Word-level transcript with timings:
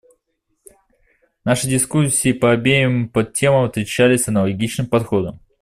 Наши 1.45 1.67
дискуссии 1.67 2.33
по 2.33 2.51
обеим 2.53 3.07
подтемам 3.07 3.65
отличались 3.65 4.27
аналогичным 4.27 4.87
подходом. 4.87 5.39